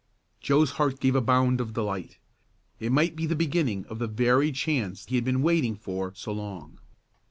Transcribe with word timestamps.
Joe's 0.39 0.71
heart 0.81 0.99
gave 0.99 1.15
a 1.15 1.21
bound 1.21 1.61
of 1.61 1.73
delight. 1.73 2.17
It 2.79 2.91
might 2.91 3.15
be 3.15 3.27
the 3.27 3.35
beginning 3.35 3.85
of 3.85 3.99
the 3.99 4.07
very 4.07 4.51
chance 4.51 5.05
he 5.05 5.13
had 5.13 5.23
been 5.23 5.43
waiting 5.43 5.75
for 5.75 6.11
so 6.15 6.31
long. 6.31 6.79